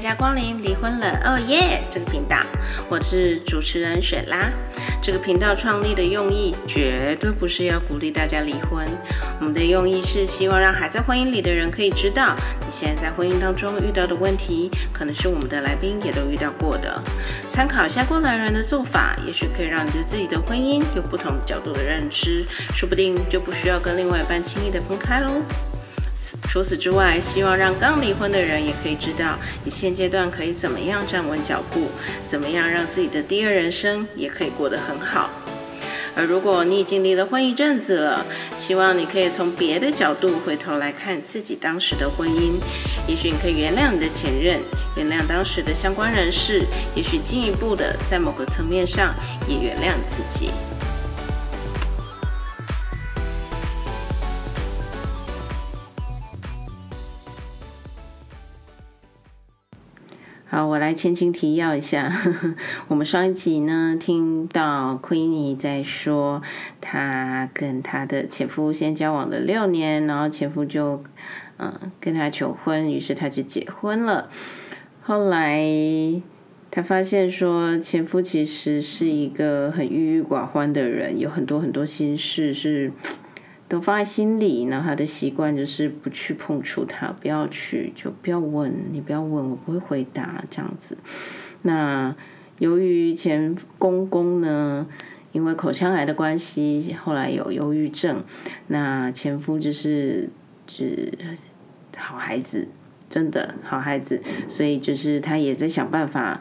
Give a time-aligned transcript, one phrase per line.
[0.00, 2.38] 大家光临离婚了哦耶这个频道，
[2.88, 4.50] 我是主持人雪拉。
[5.02, 8.88] 这个频道创立的用意绝对不是要鼓励大家离婚，
[9.40, 16.98] 我们的用意是希望让还在婚姻里的人可以知道，你现在在婚姻当中遇到的问题，可能是我们的来宾也都遇到过的。
[17.46, 25.42] 参考一下过来人的做法，也许可以让你对自己的婚姻有不同的角度的认知，说不定就不需要跟另外一半轻易的分开喽。
[26.48, 31.88] 除此之外，希望让刚离婚的人也可以知道，你现阶段可以怎么样站稳脚步，
[32.26, 35.30] 怎么样让自己的第二人生也可以过得很好。
[36.16, 42.54] 而如果你已经离了婚一阵子了，希望你可以从别的角度回头来看自己当时的婚姻，
[43.06, 44.60] 也许你可以原谅你的前任，
[44.96, 49.14] 原谅当时的相关人士，也许进一步的在某个层面上
[49.48, 50.50] 也原谅自己。
[60.52, 62.12] 好，我来前情提要一下。
[62.88, 66.42] 我们上一集呢，听到 Queenie 在说，
[66.80, 71.04] 她跟她的前夫先交往了六年，然后前夫就
[71.58, 74.28] 嗯跟她求婚，于是她就结婚了。
[75.00, 75.64] 后来
[76.72, 82.90] 她发现说，前夫其实是一个很郁郁寡欢的人，有很多很多心事是。
[83.70, 90.98] 都放在心里，然后他的习惯就是不去碰触他，不要去，就不要问，你不要问，我不会回答这样子。
[91.62, 92.12] 那
[92.58, 94.88] 由于前公公呢，
[95.30, 98.24] 因为口腔癌的关系，后来有忧郁症，
[98.66, 100.28] 那前夫就是
[100.66, 101.16] 指
[101.96, 102.66] 好孩子，
[103.08, 106.40] 真的好孩子，所以就是他也在想办法，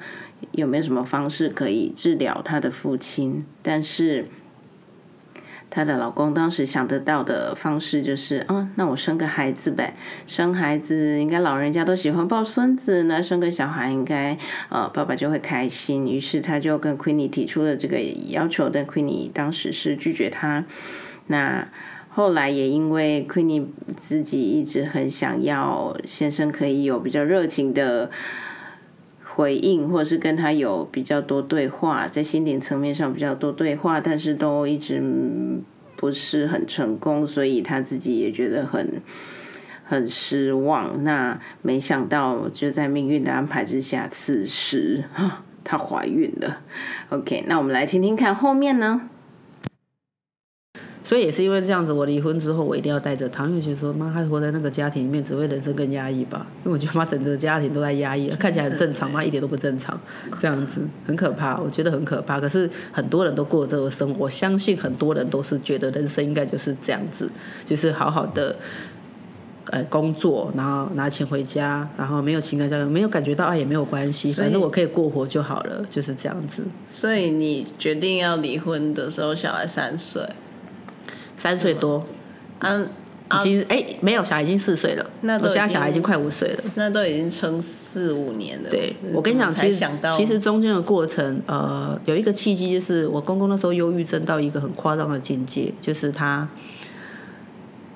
[0.54, 4.26] 有没有什么方式可以治疗他的父亲，但是。
[5.70, 14.38] 她的老公当时想得到的方式就是，哦，那我生个孩子呗，生孩子应该老人家都喜欢抱孙子，那生个小孩应该，
[14.70, 16.08] 呃，爸爸就会开心。
[16.08, 18.00] 于是他就跟 Queenie 提出了这个
[18.30, 20.66] 要求，但 Queenie 当时是拒绝他。
[21.28, 21.68] 那
[22.10, 28.10] 后来也因为 Queenie 自己一直很想要先生可以有比较热情的。
[29.40, 35.02] 回应，或者是跟他有比较多对话，在心灵层面上比较多对话，但是都一直
[35.96, 39.02] 不是很成功，所以他自己也觉得很
[39.86, 41.06] 很失望。
[41.06, 45.06] 那没想到就在命运的安排之下，此时
[45.64, 46.60] 她怀孕了。
[47.08, 49.10] OK，那我们来听听看后面呢？
[51.10, 56.46] 所以也是因为这样子，我离婚之后，我一定要带着他，因为觉得说妈，她活在那个家庭里面，只会人生更压抑吧？
[56.64, 60.00] 因为我觉得妈整个家庭都在压抑，看起来很正常，妈一点都不正常，
[60.40, 62.40] 这样子很可怕，我觉得很可怕。
[62.40, 67.28] 可是很多人都过这个生活，我相信很多人都是觉得人生应该就是这样子，
[67.66, 68.56] 就是好好的，
[69.72, 76.62] 呃，工作，然后拿钱回家，然后没有情感交流，没有感觉到爱也没有关系，反正我可以过活就好了，就是这样子。
[76.92, 80.22] 所以你决定要离婚的时候，小孩三岁。
[81.40, 82.06] 三岁多，
[82.60, 82.88] 嗯，
[83.40, 85.10] 已经哎、欸、没有，小孩已经四岁了。
[85.22, 86.64] 那我现在小孩已经快五岁了。
[86.76, 88.70] 那都已经撑四五年了。
[88.70, 96.48] 对，我跟你讲，其实其实中间的过程，呃，有一个契机，就是我公公那时候忧郁症到一个很夸张的境界，就是他。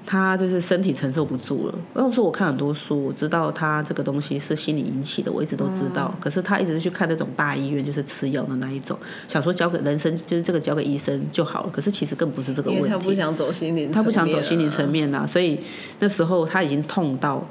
[0.05, 1.75] 他就是身体承受不住了。
[1.93, 6.13] 我说我看很多书，我知道他这个东西是心理引起的，我一直都知道。
[6.13, 8.97] 嗯、可是他一直是去看那种大医院，就是吃药的那一种，
[9.27, 11.69] 想说交给人生，就是这个交给医生就好了。
[11.71, 12.89] 可是其实更不是这个问题。
[12.89, 15.25] 他不想走心理，他不想走心理层面呐。
[15.25, 15.59] 所以
[15.99, 17.47] 那时候他已经痛到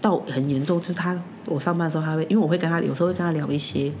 [0.00, 3.92] 到很严重，就是他我上班的时候，他会因为我会跟他有时候会跟他聊一些。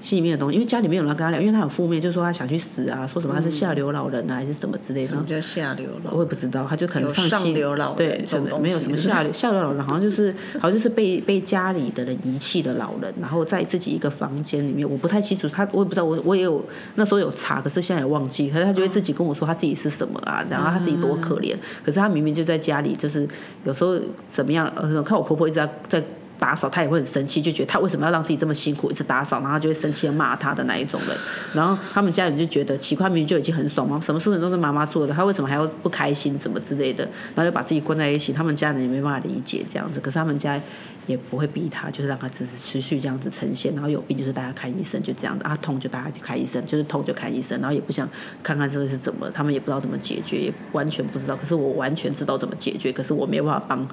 [0.00, 5.08] 心里面的东西，因为家里面有人跟他聊，因为他很负面，就说他想去死啊，说什么他是下流老人啊，还是什么之类的。
[5.08, 6.14] 什么叫下流老人？
[6.14, 16.64] 我也不知道，他就可能上，上流老人，对，就没有什么下流下流老人，好像就是 好像就是被被家里的人遗弃的老人，然后在自己一个房间里面，我不太清楚他，我也不知道，我我也有
[16.94, 21.54] 那时候有查，可是现在也忘记，可是他就会自己跟我说他自己是什么啊，然后他自己多可怜，
[21.84, 23.26] 可是他明明就在家里，就是
[23.64, 23.98] 有时候
[24.32, 26.02] 怎么样，呃，看我婆婆一直在在。
[26.38, 31.16] 打扫他也会很生气，就觉得他为什么要让自己这么辛苦一直打扫，然后就会生气的骂他的那一种人。
[31.52, 37.04] 然后他们家人就觉得奇怪，明明就已经很爽嘛，什么事情都是妈妈做的，他为什么还要不开心什么之类的？
[37.34, 40.00] 然后就把自己关在一起，他们家人也没办法理解这样子。
[40.00, 40.60] 可是他们家
[41.06, 43.74] 也不会逼他，就是让他只是持续这样子呈现。
[43.74, 47.58] 然后有病就是大家看医生，就这样子啊，痛就大家去看医生，就是痛就看医生。
[47.60, 48.08] 然后也不想
[48.42, 51.34] 看看这个是怎么，他们也不知道怎么解决，也完全不知道。
[51.34, 53.88] 可是我完全知道怎么解决，可是我没有办法帮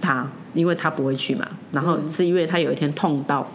[0.00, 1.46] 他，因为他不会去嘛。
[1.72, 2.70] 然后是因为他有。
[2.70, 3.46] 一天痛到，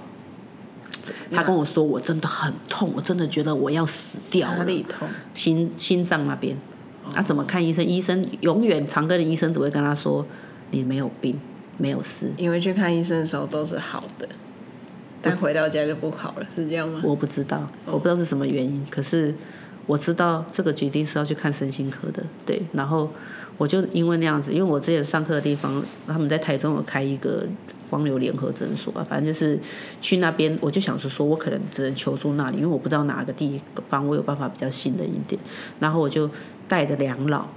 [1.31, 5.07] 他跟我说：“我真的很痛，我真的觉得我要死掉了。”哪里痛？
[5.33, 6.57] 心心脏那边。
[7.13, 7.83] 他怎么看医生？
[7.85, 10.25] 医生永远常跟的医生只会跟他说
[10.71, 11.39] ：“你没有病。”
[11.79, 12.29] 没有事。
[12.35, 14.27] 因为去看医生的时候都是好的，
[15.21, 16.99] 但回到家就不好了，是这样吗？
[17.03, 19.33] 我不知道，我不知道是什么原因，可是
[19.85, 23.09] 我知道这个决定是要去看身心科的，对，然后。
[23.57, 27.45] 我就因为那样子，因为我之前上课的地方，他们在台中有开一个
[27.89, 29.57] 光流联合诊所啊，反正就是
[30.01, 35.39] 去那边，我就想说，说我可能只能求助那里，因为我不知道哪个地方我有办法比较信任一点。
[35.79, 36.29] 然后我就
[36.67, 37.47] 带着两老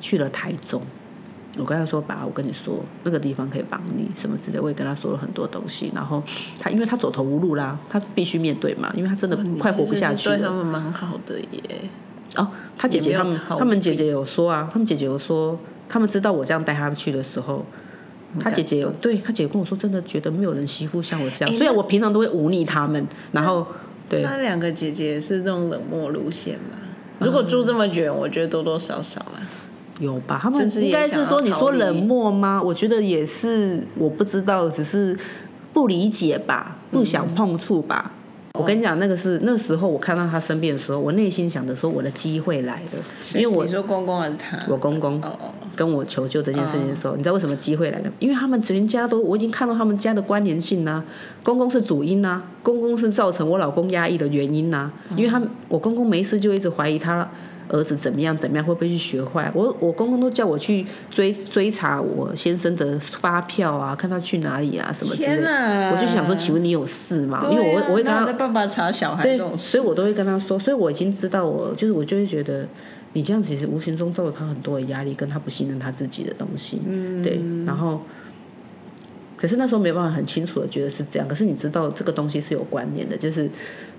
[0.00, 0.80] 去了台中，
[1.56, 5.90] 我跟他说：“爸，我跟你说，那个地方可以帮你什么之类。”我也跟他说了很多东西。
[5.92, 6.22] 然后
[6.58, 10.36] 他因为他走投无路啦，他必须面对嘛，因为他真的快活不下去了。
[10.36, 11.60] 对他们蛮好的耶。
[12.36, 15.58] 哦，他姐姐他们他们姐姐有说啊，他们姐姐有说，
[15.88, 17.64] 他们知道我这样带他们去的时候，
[18.38, 23.66] 他姐姐有对他姐姐跟我说，真的觉得没有人媳妇像我这样，虽然我平常都会忤逆他们，然后
[24.08, 24.22] 对。
[24.22, 26.76] 那两个姐姐是这种冷漠路线嘛？
[27.20, 29.40] 如果住这么远，我觉得多多少少啊，
[29.98, 30.38] 有吧？
[30.40, 32.62] 他们应该是说，你说冷漠吗？
[32.62, 35.18] 我觉得也是，我不知道，只是
[35.72, 38.12] 不理解吧，不想碰触吧。
[38.58, 43.02] 我跟你讲，那个是那时候我看到他生病的时候，我内心想的说，我的机会来了，
[43.34, 44.58] 因为我你说公公还是他？
[44.68, 45.22] 我公公
[45.76, 48.10] 跟我求救这件事情的时候，你知道为什么机会来了？
[48.18, 51.04] 因为他们全家都我已经看到他们家的关联性啦，
[51.42, 57.28] 公公是主因啦，公公是造成我老公压抑的原因啦，因为他我公公没事就一直怀疑他。
[57.68, 58.36] 儿子怎么样？
[58.36, 58.64] 怎么样？
[58.64, 59.50] 会不会去学坏？
[59.54, 65.48] 我我公公都叫我去追追查我先生的发票啊，看他去哪里啊，什么之类的。
[65.48, 67.38] 啊、我就想说，请问你有事吗？
[67.38, 70.58] 啊、因为我我会跟他在爸爸查小孩对，所以我都会跟他说。
[70.58, 72.66] 所以我已经知道我，我就是我就会觉得，
[73.12, 76.80] 你这样其实无形中造了他很多的压力，跟他不信任他自己的东西。
[76.86, 77.40] 嗯，对。
[77.66, 78.00] 然后，
[79.36, 81.28] 可是那时候没办法很清楚的觉得是这样。
[81.28, 83.50] 可是你知道这个东西是有关联的，就是。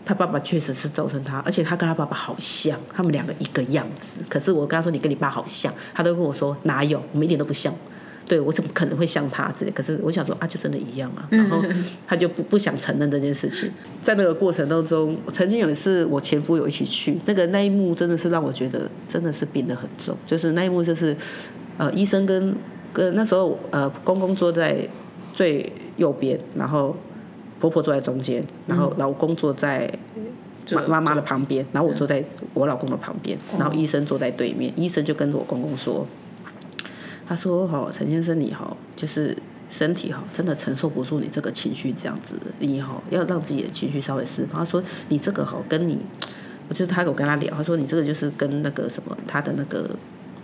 [0.05, 4.21] 他爸爸确实是造成他，而且他跟他爸爸好像，他们两个一个样子。
[4.27, 7.73] 可是我跟他说，你跟你爸好像，他都跟我说哪有，我们一点都不像。
[8.27, 9.71] 对，我怎么可能会像他之类？
[9.71, 11.27] 可是我想说啊，就真的一样啊。
[11.31, 11.59] 然后
[12.05, 13.71] 他就不不想承认这件事情。
[14.01, 20.15] 在那个过程当中，曾经有一次我前夫有一起去，那个那一幕真的是让我觉得真的是病得很重。
[20.27, 21.17] 就是那一幕就是，
[21.77, 22.55] 呃，医生跟
[22.93, 24.87] 跟那时候呃公公坐在
[25.33, 26.95] 最右边，然后。
[27.59, 29.91] 婆婆坐在中间，然后老公坐在
[30.71, 32.23] 妈妈妈的旁边，然后我坐在
[32.53, 34.71] 我老公的旁边，然后医生坐在对面。
[34.75, 36.05] 医生就跟着我公公说
[37.27, 39.35] ：“他说哈，陈先生你好，就是
[39.69, 44.63] 身体哈，真的承受不住你这个情绪这样子，你好要让自己的情绪稍微释放。
[44.63, 45.99] 他说你这个好跟你，
[46.67, 49.89] 我就是他有跟他聊，他说你这个就是跟那个什么他的那个。”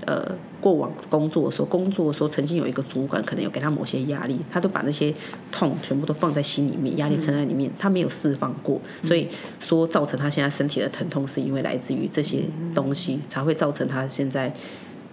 [0.05, 0.23] 呃，
[0.61, 5.13] 过往工作的时候，工作的时候曾经有一个主管，可能有给他某些压力，他都把那些
[5.51, 9.27] 痛全部都放在心里面，压力沉在里面，他没有释放过，所以
[9.59, 12.43] 说造成他现在身体的疼痛，是因为来自于这些
[12.73, 14.53] 东西，才会造成他现在。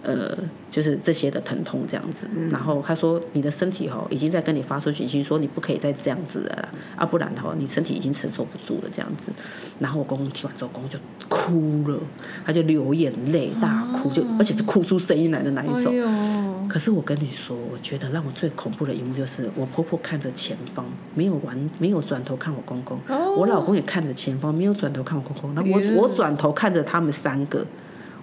[0.03, 0.37] 呃，
[0.69, 9.31] 就是这些的疼痛这样子，嗯、然后他说你的身体吼已经在跟你发出警讯息，说你不可以再这样子了，啊不然的话你身体已经承受不住了这样子。
[9.79, 11.97] 然后我公公听完之后，公公就哭了，
[12.45, 15.93] 他就流眼泪大哭，就而且是哭出声音来的那一种。
[15.97, 20.85] 哎、可是我跟你说，我觉得让我最恐怖的一幕就是我婆婆看着前方，
[21.15, 25.55] 没有完，没有转头看我公公，哦、我老公也看着前方，没有转头看我公公。
[25.55, 27.65] 那我我转头看着他们三个。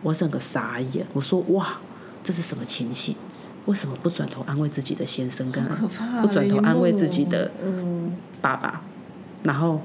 [0.03, 1.79] 我整个傻眼，我说哇，
[2.23, 3.15] 这是什么情形？
[3.67, 5.63] 为什么不转头安慰自己的先生，跟
[6.23, 7.51] 不转头安慰自己的
[8.41, 8.83] 爸爸？
[9.43, 9.81] 然后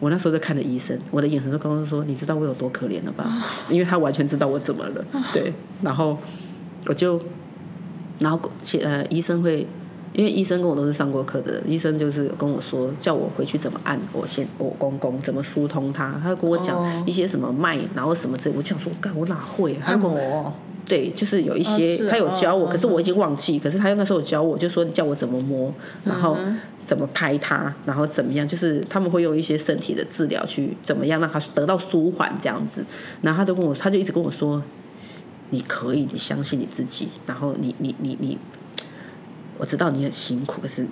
[0.00, 3.24] 我那时候在看着医生，我的眼神都刚刚说，你知道我有多可怜了吧？
[3.68, 5.52] 因为他完全知道我怎么了，对。
[5.82, 6.18] 然后
[6.86, 7.20] 我就，
[8.20, 8.40] 然后
[8.82, 9.66] 呃，医生会。
[10.14, 19.76] 因为医生跟我都是上过课的人，医生就是跟我说，叫我回去怎么按我先我公公怎么疏通他，他跟我讲一些什么脉，然后什么之类，我就想说，干我哪会？
[19.84, 20.52] 按摩？
[20.86, 23.58] 对，就是有一些、哦、他有教我，可是我已经忘记。
[23.58, 25.72] 可是他那时候有教我，就说叫我怎么摸，
[26.04, 26.36] 然后
[26.84, 32.84] 怎么拍他，然后怎么样，就是他们会用一些身体的治疗去怎么样让他得到舒缓这样子。
[33.22, 34.62] 然后他就跟我，他就一直跟我说，
[35.50, 38.38] 你可以，你相信你自己，然后你你你你。
[39.54, 40.86] 你我知道你很辛苦，可是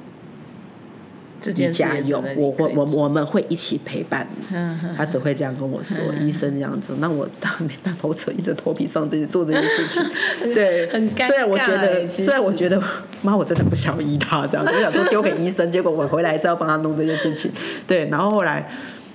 [1.54, 4.56] 你加油，我会我我们会一起陪伴你。
[4.96, 10.04] 他只会这样跟我说，医生这样子，那我当然没办法，我只硬着头皮上这做这件事情。
[10.54, 11.26] 对，很尴尬。
[11.26, 12.80] 虽然我觉得，虽然我觉得，
[13.22, 17.50] 妈，我真的不想医他这样子，我想说丢给医生，结果我回来是要帮他弄这件事情。
[17.86, 18.68] 对，然后后来。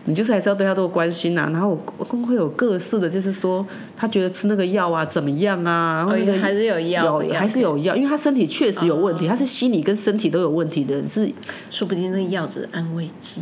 [0.08, 11.30] 你就是还是要对他多关心呐、啊，然后我公公会有各式的，就是说他觉得吃那个药啊怎么样啊，然后、那个、还是有药，有还是有药，因为他身体确实有问题，他是心理跟身体都有问题的，是
[11.70, 13.42] 说不定那个药只是安慰剂。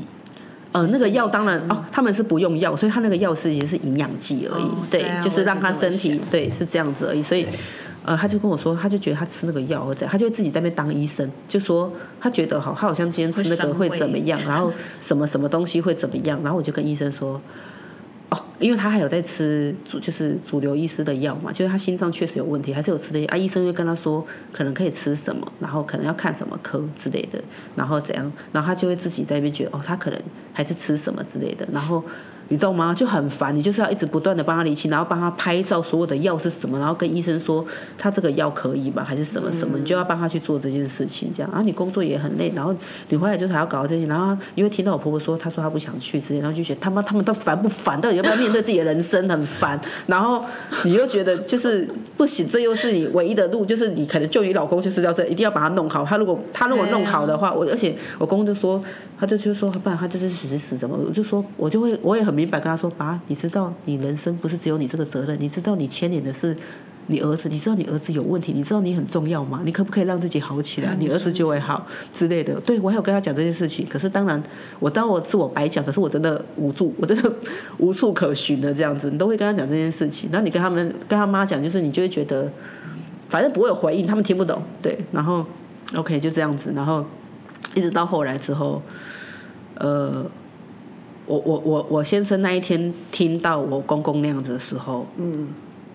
[0.72, 7.46] 呃，那个药当然哦，他们是不用药，所以他那个药是也是营养剂而已，哦、对，就是让他身体对是这样子而已，所以。
[8.06, 17.42] 呃，他就跟我说，他就觉得他吃那个药或者他就会自己在那边当医生，就说他觉得好，他好像今天吃那个会怎么样， 然后什么什么东西会怎么样，然后我就跟医生说。
[18.30, 23.38] 哦，因为他还有在吃主，就是主流医师的药嘛，就是他心脏确实有问题，还是有吃的啊。
[23.38, 27.40] 医生会跟他说，可能可以吃什么，然后可能要看什么科之类的，
[27.76, 30.20] 然后怎样，然后他就会自己在那边觉得，哦，他可能
[30.52, 32.04] 还是吃什么之类的，然后。
[32.48, 32.94] 你知道吗？
[32.94, 37.66] 就很烦，你就是要一直不断的帮他理清，然后帮他拍照，所有的药是什么，然后跟医生说
[37.98, 39.04] 他这个药可以吗？
[39.04, 39.78] 还是什么什么？
[39.80, 41.50] 你就要帮他去做这件事情，这样。
[41.52, 42.76] 然后你工作也很累，然后
[43.10, 48.00] 你回来就是还要搞到这些，然后因为听到我婆婆说，她说她不想去之类，然后就觉得他妈他们都烦不烦？
[48.00, 49.28] 到底要不要面对自己的人生？
[49.28, 49.82] 很烦。
[50.06, 50.46] 然后
[50.84, 56.06] 你又觉得就是不行，这又是你唯一的路，就是你可能救你老公就是要这，一定要把他弄好。
[56.06, 58.80] 他如果他如果弄好的话，我而且我公公就说，
[59.18, 60.96] 他就就说，不然他就是死死死怎么？
[60.96, 62.35] 我就说我就会我也很。
[62.36, 66.56] 明白跟他说，爸，你知道你人生不是只有你这个责任，你知道你牵连的是
[67.08, 69.62] 你儿子，你知道你儿子有问题，你知道你很重要吗？
[69.64, 70.96] 你可不可以让自己好起来？
[71.00, 72.60] 你儿子就会好之类的。
[72.62, 74.42] 对，我还有跟他讲这件事情，可是当然
[74.80, 77.32] 我当我是我白讲，可是我真的无助，我真的
[77.78, 80.30] 无处可寻的这样子，你都会跟他讲这件事情。
[80.32, 82.52] 然后你跟他们跟他妈讲，就是你就会觉得
[83.30, 84.62] 反正不会有回应，他们听不懂。
[84.82, 85.46] 对，然后
[85.96, 87.06] OK 就这样子，然后
[87.76, 88.82] 一直到后来之后，
[89.76, 90.26] 呃。
[91.26, 95.50] 我我我我先生那一天听到我公公那样子的时候，嗯，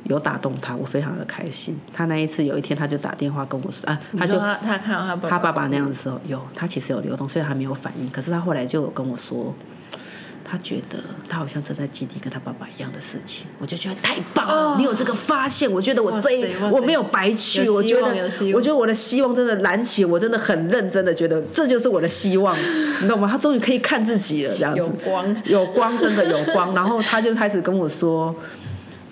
[0.05, 1.79] 有打动他，我非常的开心。
[1.93, 9.55] 他那一次有一天他就打电话跟我说，啊，他就他，他看到他爸爸他爸爸那样的时候，有他其实有流动，虽然还没有反应，可是他后来就有跟我说。
[10.51, 14.77] 他觉得他好像正在经历跟他爸爸一样的事情，我就觉得太棒了。
[14.77, 17.69] 你有这个发现，我觉得我这一我没有白去。
[17.71, 18.09] 我觉得
[18.53, 22.57] 我觉得我的希望真的燃起，我真的很认真的觉得这就是我的希望，
[23.01, 23.29] 你懂吗？
[23.31, 26.75] 他终于可以看自己了，这样子有光，有光，真的有光。
[26.75, 28.35] 然后他就开始跟我说。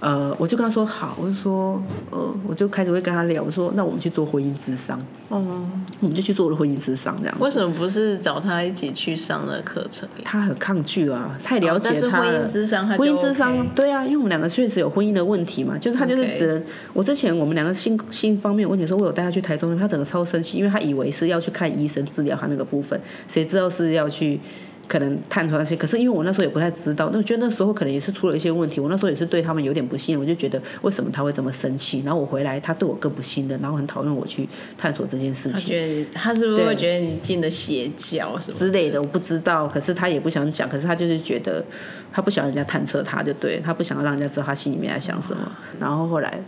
[0.00, 4.96] 呃，我就跟他说好，我就说，呃，我就开始会跟他聊，我说那我们去做婚姻智商，
[5.28, 7.36] 哦、嗯，我们就去做了婚姻智商，这样。
[7.40, 10.08] 为什么不是找他一起去上的课程？
[10.24, 16.62] 他很抗拒啊，太了解他婚姻智商，婚姻智商，对啊，因为我们两个确实有婚姻的问题嘛，就是他就是只能.
[16.92, 24.38] 我之前我们两个性性方面有问题，说我有带他去台中，他整个超生气，因为他以为是要去看医生治疗他那个部分，谁知道是要去。
[24.88, 28.80] 可能探出那些，可是因为我那时候也不太知道，那我觉得那时候可能也是出了一些问题。
[28.80, 32.00] 我那时候也是对他们有点不信任，我就觉得为什么他会这么生气？
[32.06, 35.52] 然后我回来，他对我更不信任，然后很讨厌我去探索这件事情。
[35.52, 38.98] 他觉得他是不是会觉得你进了邪教什么之类的？
[38.98, 41.62] 我不知道，可是他也不想讲，可是他就是觉得
[42.10, 45.52] 他不想人家探测他，就对他不想要让人家知道他心里面在想什么。
[45.78, 46.40] 然后后来，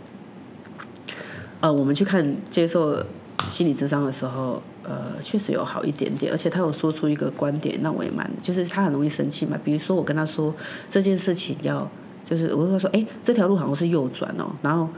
[1.59, 3.05] 呃，我们去看接受
[3.49, 4.63] 心理智商的时候。
[4.83, 9.57] 呃，确实有好一点点，而且他有说出一个观点，让我也蛮，就是他很容易生气嘛。
[9.63, 10.53] 比如说我跟他说
[10.89, 11.89] 这件事情要，
[12.25, 14.89] 就是我跟他说，哎，这条路好像是右转哦，然后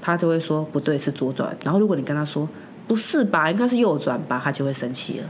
[0.00, 1.56] 他就会说不对，是左转。
[1.64, 2.48] 然后如果你跟他说
[2.86, 5.26] 不是吧，应该是右转吧，他就会生气了。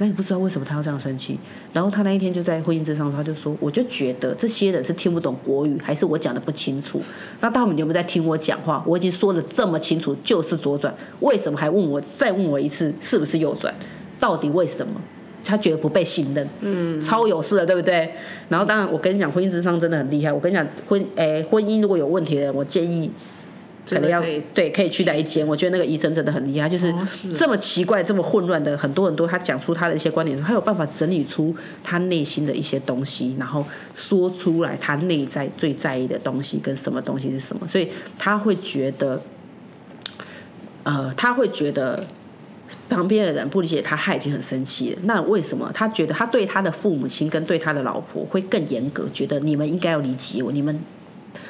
[0.00, 1.38] 那你不知道为什么他要这样生气？
[1.74, 6.98] 然后他那一天就在婚姻之上，他就说：“我就觉得这些人是听不懂国语，还是我讲的不清楚？
[7.40, 8.82] 那他们有没有在听我讲话？
[8.86, 13.74] 我已经说的这么清楚，就是左转，为什么还问我再问我一次是不是右转？
[14.18, 14.98] 到底为什么？
[15.44, 18.10] 他觉得不被信任，嗯，超有事的，对不对？
[18.48, 20.32] 然后当然，我跟你讲，婚姻之上真的很厉害。
[20.32, 23.10] 我跟你讲，婚诶婚姻如果有问题的人，我建议。”
[23.88, 24.22] 可能要
[24.54, 25.46] 对，可以去哪一间？
[25.46, 26.94] 我觉得那个医生真的很厉害，就是
[27.34, 39.20] 这么奇怪、这么混乱的很多很多，他讲出他的一些观点，他有办法整理出他内心的一些东西，然后说出来他内在最在意的东西跟什么东西是什么，所以他会觉得，
[40.84, 41.98] 呃，他会觉得
[42.88, 44.98] 旁边的人不理解他，他已经很生气了。
[45.04, 49.08] 那为什么他觉得他对他的父母亲跟对他的老婆会更严格？
[49.12, 50.78] 觉得你们应该要理解我，你们。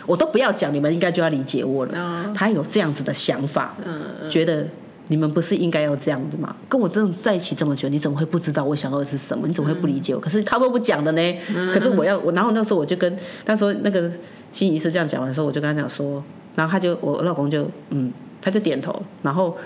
[0.06, 2.26] 我都不要讲，你们应该就要理解我了。
[2.26, 2.37] Oh.
[2.37, 4.28] 他有这样子的想法，uh, uh.
[4.28, 4.66] 觉得
[5.08, 6.54] 你们不是应该要这样的吗？
[6.68, 9.46] 跟我真的在一起这么久，你怎么会不知道我想要的是什么？
[9.46, 10.25] 你怎么会不理解我？Uh.
[10.25, 11.20] 可是他都不讲的呢。
[11.20, 11.72] Uh.
[11.72, 14.10] 可是我要我，然后那时候我就跟他说，那个
[14.52, 16.22] 心理医师这样讲完的时候，我就跟他讲说，
[16.56, 18.94] 然后他就我老公就嗯，他就点头。
[19.22, 19.56] 然后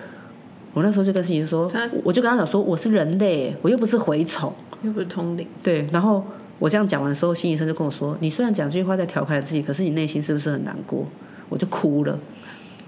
[0.72, 4.52] 我那时候就跟心理医师说，他我就跟他讲说，我是人类，我又不是蛔虫，
[4.82, 5.46] 又不是通灵。
[5.62, 6.24] 对，然后。
[6.58, 11.06] 我这样讲完的时候，心理医生就跟我说：“你虽然讲这句话在调侃自己，可是你内心是不是很难过？”
[11.50, 12.18] 我就哭了。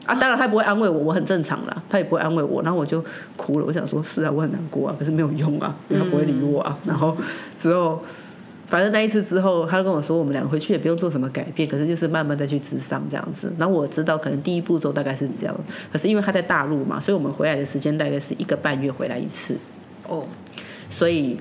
[0.06, 2.62] 啊， 当然他不会安慰我，我很正常啦，他也不会安慰我。
[2.62, 3.04] 然后我就
[3.36, 3.66] 哭了。
[3.66, 6.78] 我想说：“是啊，我很难过啊，可是没有用啊，他不会理我啊。
[6.84, 7.16] 嗯 ”然后
[7.58, 8.00] 之后，
[8.66, 15.54] 反正那一次之后，他就跟我说：“我们两个回去也不用做什么改变，可是就是慢慢再去治商这样子。”然后我知道，可能第一步骤大概是这样。
[15.92, 19.56] 可是因为他在大陆嘛，所以我们回来的时间大概是一个半月回来一次。
[20.06, 20.24] 哦，
[20.88, 21.38] 所以。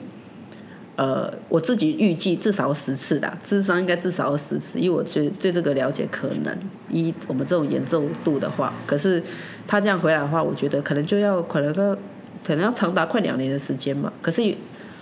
[0.95, 6.57] 呃，我自己预计至少十次的，智商应该至少要十次，因为我对对这个了解可能
[6.89, 9.21] 以我们这种严重度的话，可是
[9.67, 11.97] 他这样回来的话，我觉得可能就要可能个
[12.45, 14.13] 可能要长达快两年的时间吧。
[14.21, 14.55] 可是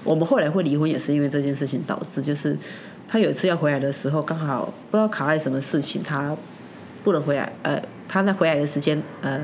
[0.03, 2.57] 我们后来会离婚，也是因为这件事情导致，就是
[3.07, 6.35] 他有一次要回来的时候，刚好不知道卡在什么事情，他
[7.03, 9.39] 不能回来，呃，他那回来的时间，呃。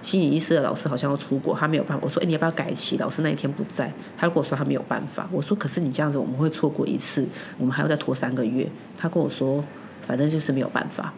[0.00, 2.04] 心理医师的老师好像要出国，他没有办法。
[2.04, 5.28] 我说：“哎，你要不要改期？”老师那一天不在，他跟我说他没有办法。
[5.32, 7.26] 我说：“可是你这样子，我们会错过一次，
[7.58, 9.64] 我们还要再拖三个月。”他跟我说
[10.06, 11.12] ：“反正就是没有办法。”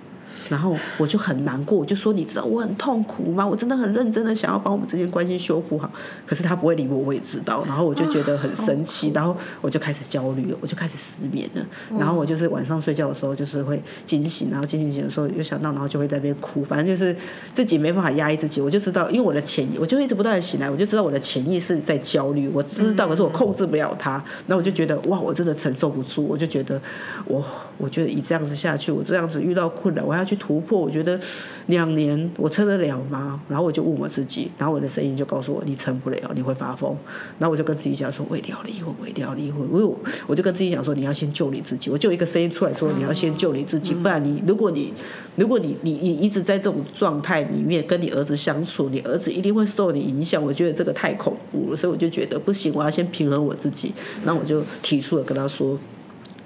[0.48, 3.46] 然后我就很难过，我就说，你知道我很痛苦吗？
[3.46, 5.90] 我真的很认真的想要把我们之间关系修复好，
[6.26, 7.64] 可是他不会理我，我也知道。
[7.66, 11.66] 然后我就觉得很生气，然后我就开始焦虑了，我就开始失眠了。
[11.98, 16.64] 然后我就是晚上睡觉的时候，就是会惊醒，然后惊醒醒的时候又想到，然后就会在那边哭。
[16.64, 17.14] 反正就是
[17.52, 24.12] 自己没办法压抑自己，我就知道，因为我的潜，我就一直不断的醒来，我就知道我的潜意识在焦虑，我知道，可是我控制不了它。
[24.46, 26.80] 然后我就觉得哇，我真的承受不住，我就觉得
[27.26, 27.44] 我，
[27.78, 31.18] 我觉得以这样子下去，我这样子遇到困难，我还要去突破，我觉得
[31.66, 33.40] 两年我撑得了吗？
[33.48, 36.96] 然后我就问我自己，然后我的声音就告诉我，你撑不了，你会发疯。
[37.40, 39.66] 然后我就跟自己讲说，我一定要离婚，我一定要离婚。
[39.68, 41.90] 我我就跟自己讲说，你要先救你自己。
[41.90, 44.94] 我就一个声音出来说，你要先救你自己，不然你如果你
[45.34, 50.40] 如果你你你一直在这种状态里面跟你儿子相处，你儿子一定会受你影响。
[50.40, 53.92] 我觉得这个太恐怖了，所以我就觉得不行，我要先平衡我自己。
[54.24, 55.76] 然后我就提出了跟他说。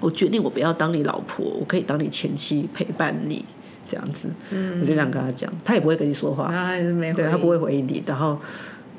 [0.01, 3.43] 我决定，我不要当你老婆，我可以当你前妻陪伴你，
[3.87, 4.29] 这样子。
[4.51, 8.03] 嗯，我就这样跟他讲，他也不会跟你说话，他还是没，对，他不会回应你。
[8.05, 8.37] 然后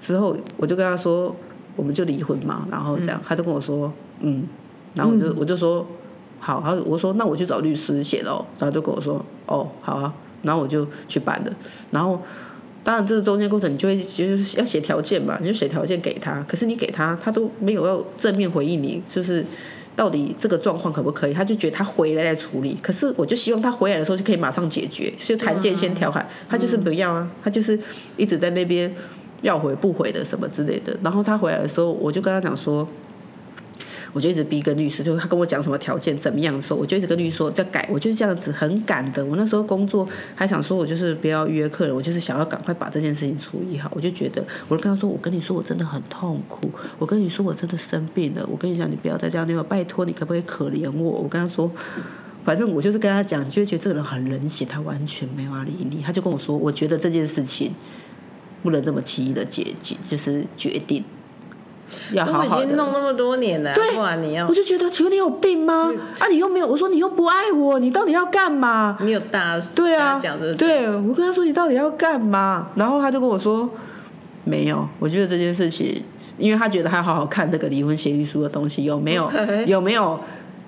[0.01, 1.35] 之后我就跟他说，
[1.75, 2.67] 我们就离婚嘛。
[2.71, 4.45] 然后这样，嗯、他就跟我说，嗯。
[4.95, 5.87] 然后我就、嗯、我就说，
[6.39, 6.63] 好。
[6.65, 8.45] 然后我说，那我去找律师写喽。
[8.59, 10.13] 然后就跟我说，哦，好啊。
[10.43, 11.53] 然后我就去办了。
[11.91, 12.21] 然后
[12.83, 16.43] 当然这个中间过程，你就会就是要写条件嘛，你就写条件给他。
[16.49, 19.45] 可是你给他，他都没有要正面回应你，就是。
[19.97, 21.33] 到底这个状况可不可以？
[21.33, 27.77] 他就觉得他回来再处理，可是我就希望他回来的时候就可以马上解决，所以谈件先调侃，他就是不要啊，他就是
[28.17, 28.95] 一直在那边
[29.43, 30.97] 要回不回的什么之类的。
[31.03, 32.87] 然后他回来的时候，我就跟他讲说。
[34.13, 37.89] 我就一直逼跟律师，就他跟我讲什么条件怎么样的时候，我就一直跟律师说在改。
[37.91, 39.25] 我就是这样子很赶的。
[39.25, 43.91] 我那时候工作还想说，我就是不要约客人，我就是想要赶快把这件事情处理好。
[43.95, 51.11] 我就觉得，我就跟他说，我跟你说我真的很痛苦，我跟你说我真的生病了，我跟你讲你不要再这样，你拜托你可不可以可怜我？
[51.11, 51.71] 我跟他说，
[52.45, 56.03] 反正我就是跟他讲，你就会觉得这个人很冷血，他完全没法理你。
[56.03, 57.75] 他就跟我说，我觉得这件事情
[58.63, 61.05] 不能这么轻易的解决，就是决定。
[62.13, 63.85] 要好好都已经弄那么多年了，对，
[64.21, 65.93] 你要我就觉得，请问你有病吗？
[66.19, 68.97] 啊，你又没有，我说你又不爱我，你到底要干嘛？
[69.01, 72.69] 你有大对啊，讲对，我跟他说你到底要干嘛？
[72.75, 73.69] 然后他就跟我说
[74.45, 76.05] 没有，我觉得这件事情，
[76.39, 79.31] 因为他觉得他要好好看这个离婚协议书的东西有没有.
[79.67, 80.19] 有没有。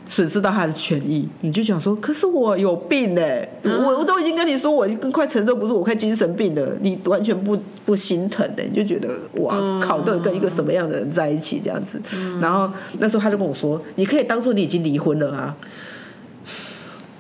[0.09, 12.01] 损失到他的权益，你就想说，可是我有病呢、欸啊，我我都已经跟你说，我已经快承受不住，我快精神病了，你完全不不心疼的、欸，你就觉得哇靠，到底跟一个什么样的人在一起这样子？
[12.17, 15.55] 嗯、然后那时候他就跟我说，你可以当做你已经离婚了啊。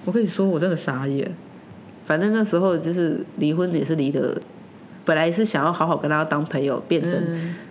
[0.07, 1.31] 我跟你说，我真的傻眼。
[2.07, 4.35] 反正那时候就是离婚也是离的，
[5.08, 7.10] 本来是想要好好跟他当朋友，变成。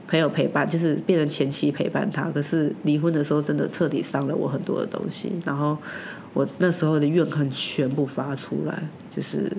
[0.09, 5.77] 朋友陪伴就是变成前妻陪伴他，可是离婚的时候真的彻底伤了我很多的东西，然后
[6.33, 9.51] 我那时候的怨恨全部发出来，就是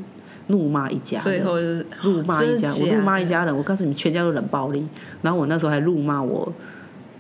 [0.47, 4.89] 怒骂一家人，最后就是怒骂一家，我怒骂一家人，我告诉你们全家都冷暴力，
[5.21, 6.51] 然后我那时候还怒骂我，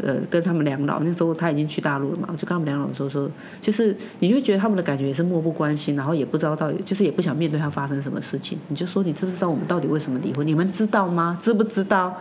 [0.02, 3.30] 呃，跟他们两老，那时候他已经去大陆了嘛，我就跟他们两老说说，
[3.60, 10.46] 就是你会觉得他们的感觉也是漠不关心，然后也不知道到底，就是也不想面对他发生什么事情，你就说你知不知道我们到底为什么离婚？
[10.46, 11.38] 你们知道吗？
[11.40, 12.16] 知不知道？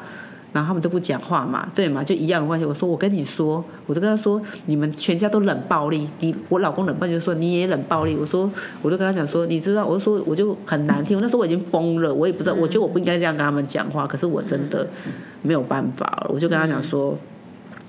[0.54, 2.66] 然后他们都不讲话嘛，对嘛，就一样的关系。
[2.66, 6.10] 我说，我跟你说，我就跟他说，你们全家都冷暴力。
[6.22, 8.16] 你我老公冷暴力，就说你也冷暴力。
[8.16, 8.50] 我说，
[8.82, 11.20] 我就跟他讲说，你知道，我说我就很难听。
[11.22, 14.88] 那时候我已经疯了，我也不知道，我觉得我不应该这样跟他们讲话，可是我真的
[15.44, 16.32] 没有办法了。
[16.34, 17.16] 我就跟他讲说，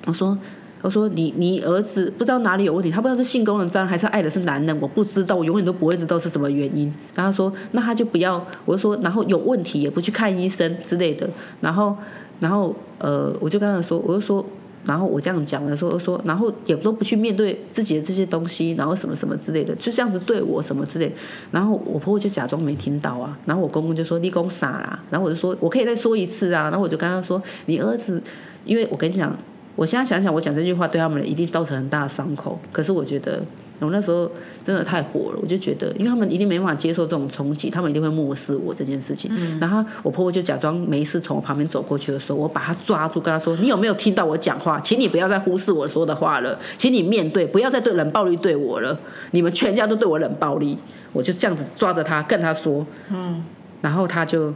[0.08, 0.36] 我说，
[0.82, 6.92] 我说你你儿子不知道哪里有问题，他不知道是性功能障碍还是爱的是男人，我不知道，我永远都不会知道是什么原因。
[7.14, 11.28] 然后他说，那他就不要，我就说，然后有问题也不去看医生之类的，
[11.60, 11.96] 然后。
[12.40, 14.46] 然后，呃，我就跟他说，我就说，
[14.84, 21.12] 然后我这样讲了，说说，然后也都不去面对自己的这些东西，然后什么什么之类的，就这样子对我什么之类。
[21.50, 28.22] 然后我婆婆就假装没听到啊，然后我公公就说你公傻啦，然后我就说我可以再说一次啊，然后我就跟他说，你儿子，
[28.64, 29.36] 因为我跟你讲，
[29.78, 33.40] 我现在想想，我讲这句话对他们一定造成很大的伤口，可是我觉得
[33.78, 34.28] 我那时候
[34.66, 39.30] 真的太火了，我就觉得，因为他们一定没办法接受这种冲击，他们一定会漠视我这件事情。
[39.32, 44.80] 嗯、然后我婆婆就假装没事从我旁边走过去的时候，我把她抓住，跟她说：“你有没有听到我讲话？
[44.80, 48.98] 请你不要再忽视我说的话了，请你面对，不要再对冷暴力对我了。
[49.30, 50.76] 你们全家都对我冷暴力。”
[51.14, 53.44] 我就这样子抓着她，跟她说：“嗯。”
[53.80, 54.52] 然后她就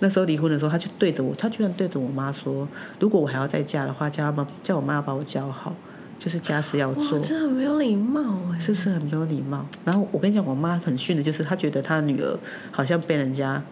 [0.00, 2.66] 那时候离婚的时候，他就对着我，他居然对着我妈说
[3.00, 5.74] ：“如果我还要再嫁的话，叫她妈叫我妈要把我教好。”
[6.18, 8.20] 就是家事要做，这很没有礼貌
[8.52, 9.64] 哎，是不是很没有礼貌？
[9.84, 12.36] 然后我跟你讲，我妈很训的，就是她觉得她的女儿
[12.72, 13.62] 好像被人家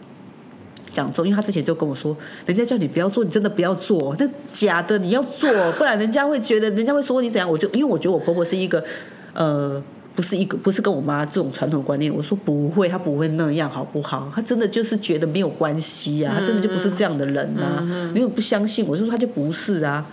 [0.92, 7.50] 讲中，因为她之前就跟我说，人家叫你不要做，你真的不要做，那假的你要做，不然人家会觉得，人家会说你怎样。
[7.50, 8.84] 我就因为我觉得我婆婆是一个，
[9.32, 9.82] 呃，
[10.16, 12.12] 不是一个，不是跟我妈这种传统观念。
[12.12, 14.32] 我说不会，她不会那样，好不好？
[14.34, 18.12] 她真的就是觉得没有关系啊，她真的就不是这样的人啊。
[18.14, 20.04] 因为不相信，我就说她就不是啊。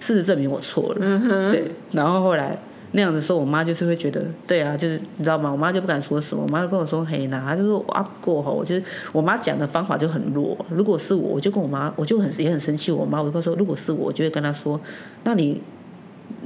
[0.00, 1.70] 事实证明我错了，嗯、对。
[1.92, 2.58] 然后后来
[2.90, 5.52] 那样的时候，我妈就是会觉得，对啊，就是你知道吗？
[5.52, 10.58] 我妈就不敢说什么，我妈就跟我说：“嘿，那她就说啊，过后，我就是我妈讲的方法就很弱。
[10.70, 12.90] 如果是我，我就跟我妈，我就很也很生气。
[12.90, 14.80] 我妈，我就跟她说，如果是我，我就会跟她说，
[15.22, 15.62] 那你，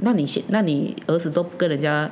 [0.01, 2.11] 那你先，那你儿子都不跟人家。”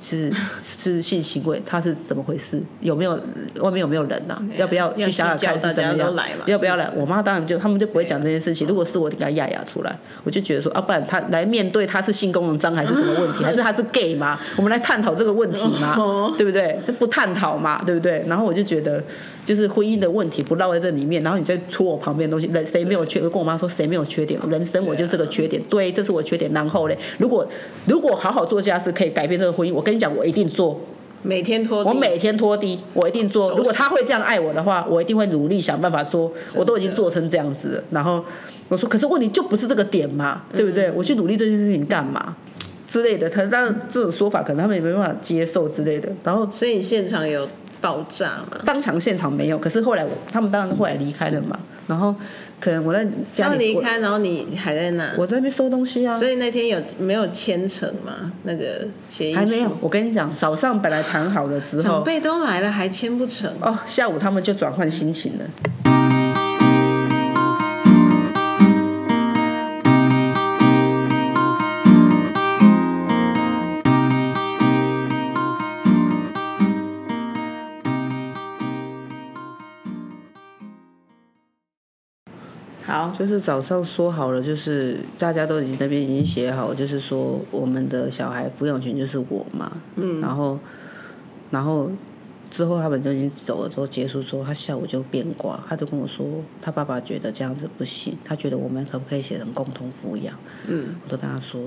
[0.00, 2.60] 是是性行为，他是怎么回事？
[2.80, 3.18] 有没有
[3.60, 4.42] 外面有没有人呐、啊？
[4.56, 6.14] 要不要去想想看是怎么样？
[6.46, 6.90] 要不要来？
[6.96, 8.66] 我妈当然就他们就不会讲这件事情。
[8.66, 13.44] 如果是我，给他压压出来，我就觉得说啊，不然他来面对他是性功能障碍是什么问题？
[13.44, 14.38] 还是他是 gay 吗？
[14.56, 15.94] 我们来探讨这个问题嘛，
[16.38, 16.78] 对不对？
[16.98, 18.24] 不探讨嘛，对不对？
[18.26, 19.02] 然后我就觉得。
[19.46, 23.20] 就是婚姻的问题不落在这里面，然后你再戳我旁边的东西，人谁没有缺？
[23.20, 24.38] 我跟我妈说谁没有缺点？
[24.48, 26.48] 人生我就是这个缺点，对，这是我缺点。
[26.52, 27.44] 然后嘞，如果
[27.86, 30.80] 如果好好做家事可以改变这个婚姻，我跟你讲，我一定做。
[31.22, 33.50] 每天拖，我每天拖地，我一定做。
[33.50, 36.32] 如果他会这样爱我的话，我一定会努力想办法做。
[36.54, 38.24] 我都已经做成这样子了，然后
[38.68, 40.90] 我说，可是问题就不是这个点嘛，对不对？
[40.92, 42.34] 我去努力这件事情干嘛
[42.88, 43.28] 之类的？
[43.28, 46.08] 他当然这种说法可能他们也没办法接受之类的。
[46.24, 47.46] 然后，所以现场有。
[47.80, 48.58] 爆炸嘛？
[48.64, 51.58] 当场现场没有，可是后来我他们当然后来离开了嘛。
[51.86, 52.14] 然后
[52.60, 55.12] 可能我在家里离开，然后你还在那？
[55.18, 56.16] 我在那边收东西啊。
[56.16, 58.32] 所以那天有没有签成吗？
[58.44, 59.76] 那个协议还没有。
[59.80, 63.76] 我跟你讲，早上本来谈好了之后，长辈都来了还签不成哦。
[63.86, 65.44] 下午他们就转换心情了。
[83.08, 89.72] 就是早上说好了，就是大家都已经那边已经写好，就是说我们的小孩抚养权就是我嘛。
[89.96, 90.20] 嗯。
[90.20, 90.58] 然后，
[91.50, 91.90] 然后
[92.50, 96.26] 之后他们就已经走了，之后结束之后，他下午就变卦，他就跟我说，
[96.60, 100.34] 他爸爸觉得这样子不行，他觉得我们可不可以写成共同抚养？
[100.66, 100.96] 嗯。
[101.04, 101.60] 我都跟他说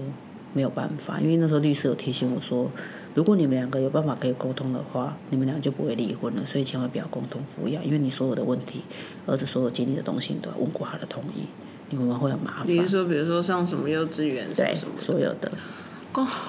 [0.54, 2.70] 没有办法，因为那时候律师有提醒我说。
[3.16, 6.42] 如果你们两个有办法可以沟通的话，你们俩就不会离婚了。
[6.48, 8.82] 所以千万不要共同抚养，因为你所有的问题，
[9.28, 11.46] 儿子所有经历的东西，你都要问过他的同意，
[11.90, 12.66] 你们会很麻烦。
[12.66, 15.52] 比如说，比如说上什么幼稚园，对，所有的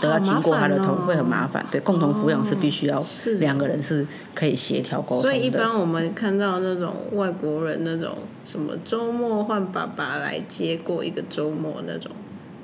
[0.00, 1.66] 都要经过他的同意，会很麻烦。
[1.70, 3.04] 对，共同抚养是必须要
[3.38, 5.22] 两个人是可以协调沟通的。
[5.22, 12.10] 所以一般我们看到那种外国人那种什么周末换爸爸来接过一个周末那种。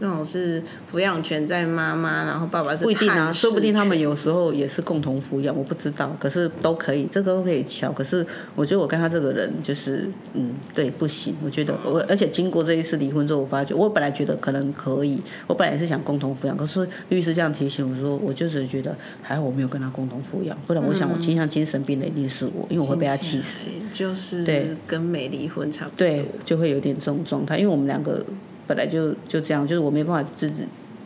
[0.02, 6.16] 那种是抚养权在妈妈，然后爸爸是不一定啊，说不定他们有时候也是共同抚养，我不知道。
[6.18, 7.92] 可是都可以，这个都可以瞧。
[7.92, 11.36] 可是我觉得我跟他这个人就是，嗯，对，不行。
[11.44, 16.56] 我觉得我，而且经过这一次离婚之后，我发觉我本来觉得可能可以，我本来也是想共同抚养。
[16.56, 23.66] 可是律师这样提醒我说，我就是觉得还好我没有跟他共同抚养，不然我想我倾向精神病的一定是我，因为我会被他气死。
[23.92, 25.96] 就是对，跟没离婚差不多。
[25.98, 28.24] 对，就会有点这种状态，因为我们两个。
[28.70, 30.58] 本来就就这样，就是我没办法自己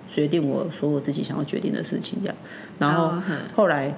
[0.06, 2.36] 决定我说我自己想要决定的事情这样，
[2.78, 3.14] 然后
[3.56, 3.94] 后来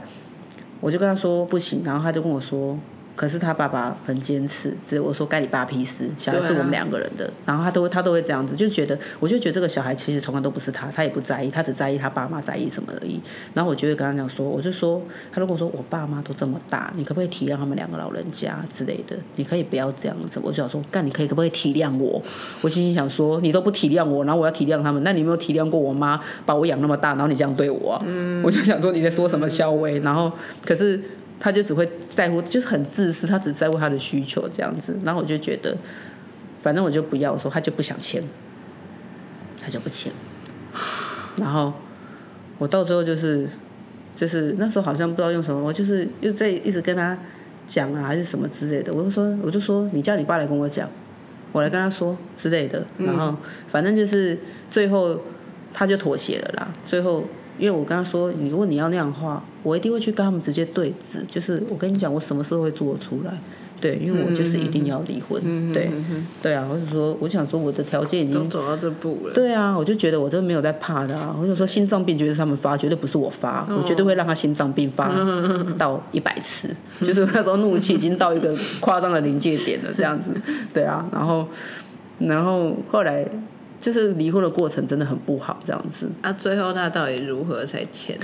[0.81, 2.79] 我就跟他说不行，然后他就跟我说。
[3.16, 13.18] 可是他爸爸很坚持，只我说该你爸屁事，小孩是我们两个人的，啊、然后他都会他都会这样子，就觉得我就觉得这个小孩其实从来都不是他，他也不在意，他只在意他爸妈在意什么而已。
[13.55, 15.02] 然后我就会跟他讲说，我就说
[15.33, 19.16] 他如果说我爸妈都这么大，你可不可以体谅他们两个老人家之类的？
[19.37, 20.38] 你可以不要这样子。
[20.42, 22.22] 我就想说，干你可以可不可以体谅我？
[22.61, 28.02] 我心里想说，你都不体谅我，然后我要体谅他们，那你有没有体谅过我妈把我养那么大，然后你这样对我、啊？
[28.07, 30.00] 嗯，我就想说你在说什么肖威？
[30.00, 30.31] 然后
[30.62, 31.00] 可是。
[31.38, 34.96] 他就只会在乎，就是很自私，他只在乎他的需求这样子。
[35.05, 35.77] 然后我就觉得，
[36.62, 38.22] 反正我就不要说，他就不想签，
[39.61, 40.12] 他就不签。
[41.37, 41.72] 然后
[42.59, 43.49] 我到最后就是，
[44.14, 47.18] 就是那时候好像不知道用什么，我就是又在一直跟他
[47.66, 48.92] 讲啊，还是什么之类的。
[48.92, 50.88] 我就说，我就说，你叫你爸来跟我讲，
[51.53, 52.87] 我来跟他说之类的。
[52.99, 53.37] 然后
[53.68, 54.38] 反正就是
[54.70, 55.20] 最后
[55.72, 56.72] 他就妥协了啦。
[56.87, 57.25] 最后。
[57.59, 61.24] 因为我跟他说，你如果你要那样的话，我一定会去跟他们直接对质。
[61.29, 63.37] 就是我跟你讲，我什么事会做得出来。
[63.79, 65.38] 对，因为我就是一定要离婚。
[65.44, 65.90] 嗯、对，
[66.42, 69.35] 对啊，我就说，我想说，我的条件已经走到这步了。
[69.35, 71.37] 对啊，我就觉得我真的没有在怕的啊。
[71.38, 75.12] 我就说，心脏病绝对是他们发，绝对不是我发，我绝对会让他心脏病发
[75.76, 76.68] 到一百次。
[77.00, 80.31] 嗯、就是那时候怒气已经到一个夸张的临界点了，这样子。
[80.72, 81.46] 对啊，然后，
[82.20, 83.29] 然后后来
[83.79, 86.09] 就是离婚的过程真的很不好，这样子。
[86.22, 88.18] 啊，最后他到底如何才签？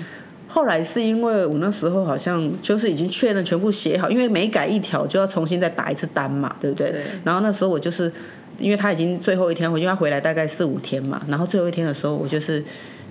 [0.55, 6.91] 后来是因为我那时候好像就是已经确认全部写好，因为每改一条就要重新再打一次单嘛，对不对？
[6.91, 7.01] 对。
[7.25, 8.13] 然后那时候我就是，
[8.59, 12.63] 因为他已经最后一天，因为他回来大概四五天嘛，然后最后一天的时候，我就是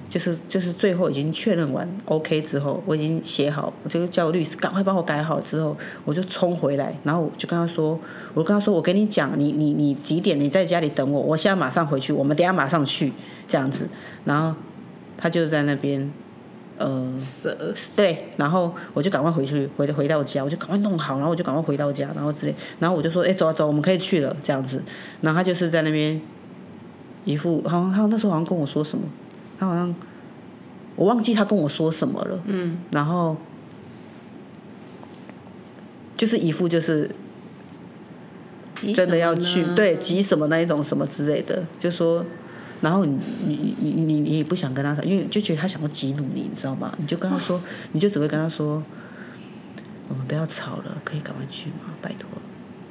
[0.08, 5.76] 就是就是最后已经确认完 OK 之后，我已经写好，我就叫律师赶快帮我改好之后，
[6.06, 8.00] 我就冲回来，然后我就跟他说，
[8.36, 13.12] 我跟他说，我跟你讲，你你你几点你在家里等我，我现在马上回去，我们等下马上去
[13.48, 13.90] 这样子，
[14.26, 14.54] 然后
[15.18, 16.12] 他就在那边。
[16.84, 24.84] 呃，对，然后我就赶快回去，回回到家，我就赶快弄好，然后我就赶快回到家，然后之类，然后我就说，哎，走啊走，我们可以去了，这样子。
[25.22, 26.22] 然后他就是在那边
[27.26, 29.04] 一副，好像他那时候好像跟我说什么，
[29.60, 29.94] 他好像
[30.96, 33.38] 我忘记他跟我说什么了，嗯，然后
[36.16, 37.10] 就是一副就是
[38.76, 42.26] 真的要去，对，急什么那一种什么之类的，就说。
[42.82, 46.92] 然后你你你你你也不想跟他吵，因为就觉得他想要激怒你，你知道吗？
[46.98, 48.84] 你就跟他说，你就只会跟他说，
[50.10, 51.94] 我们不要吵了，可以赶快去吗？
[52.02, 52.28] 拜托，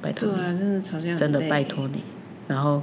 [0.00, 0.58] 拜托你。
[0.58, 1.16] 真的吵架。
[1.16, 2.04] 真的拜托你，
[2.46, 2.82] 然后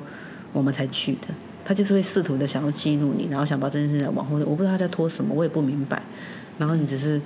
[0.52, 1.28] 我们才去的。
[1.64, 6.04] 他就是会试图的想要激怒你，然后想把这件事情往后，我不知道他在拖什么，我也不明白。
[6.58, 7.22] 然后你只是，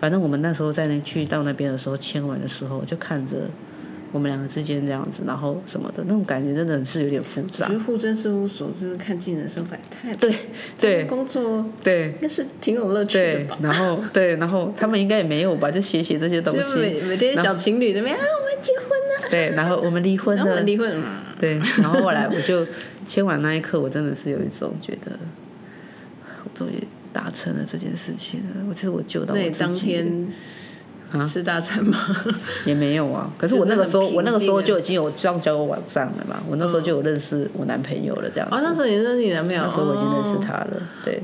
[0.00, 3.48] 反正我们那时候在那去到那边的时候，签完的时候就看着。
[4.12, 7.66] 我们两个之间这样子，然后什么的那种感觉，真的是有点复杂。
[7.66, 10.12] 我觉得户政事务所就是看尽人生百态。
[10.16, 10.34] 对
[10.78, 13.56] 对，工作对，应该是挺有乐趣的吧。
[13.62, 16.80] 然后对，然后他们应该也没有吧，就写写这些东西。
[16.80, 19.30] 每每天小情侣那边啊，我们结婚了。
[19.30, 20.42] 对，然后我们离婚了。
[20.42, 21.22] 我们离婚了。
[21.38, 22.66] 对，然后后来我就
[23.06, 25.12] 签完那一刻，我真的是有一种觉得，
[26.44, 28.66] 我终于达成了这件事情了。
[28.68, 30.04] 我其实我救到我自己。
[31.12, 31.98] 啊、吃大餐吗？
[32.64, 33.30] 也没有啊。
[33.36, 36.40] 可是我那个时候，我那个时候就已经有上交友网站了嘛。
[36.48, 38.54] 我那时候就有认识我男朋友了，这样子。
[38.54, 39.62] 哦，那时候你认识你男朋友？
[39.62, 41.20] 那时候我已经认识他了，对。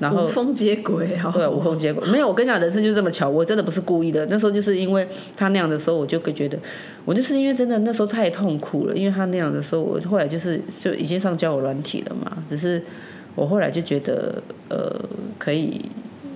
[0.00, 1.30] 然后无缝接轨啊。
[1.32, 2.08] 对，无缝接轨。
[2.10, 4.26] 没有，我跟你讲，人生就这么巧，我真的不是故意的。
[4.30, 6.58] 那时候就是因为他那样的时候，我就会觉得，
[7.04, 8.96] 我就是因为真的那时候太痛苦了。
[8.96, 12.38] 因为他那样的时候，我后来就是就已经上交友软体了嘛。
[12.48, 12.82] 只是
[13.34, 14.90] 我后来就觉得，呃，
[15.38, 15.80] 可以。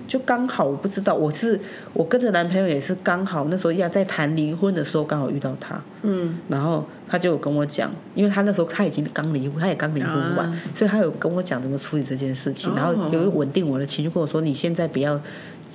[0.07, 1.59] 就刚好我不知道，我是
[1.93, 15.19] 我跟着男朋友也是刚好那时候要在谈离婚的时候刚好遇到他，嗯，然后他就有跟我讲，因为他那时候他已经刚离婚，他也刚离婚完，啊、所以他有跟我讲怎么处理这件事情，然后有稳定我的情绪，跟我说你现在不要。